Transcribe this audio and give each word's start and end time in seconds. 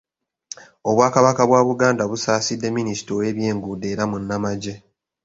Obwakabaka 0.89 1.41
bwa 1.49 1.61
Buganda 1.67 2.03
busaasidde 2.11 2.67
Minista 2.75 3.09
ow’ebyenguudo 3.13 3.85
era 3.93 4.03
munnamagye. 4.11 4.75